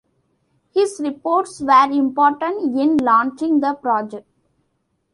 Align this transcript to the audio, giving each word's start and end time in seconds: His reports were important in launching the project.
His 0.73 0.99
reports 0.99 1.59
were 1.61 1.91
important 1.91 2.75
in 2.75 2.97
launching 2.97 3.59
the 3.59 3.75
project. 3.75 4.25